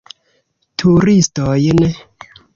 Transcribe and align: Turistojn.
Turistojn. 0.83 1.85